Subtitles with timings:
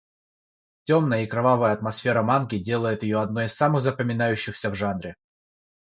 [0.91, 5.15] Темная и кровавая атмосфера манги делает ее одной из самых запоминающихся в жанре.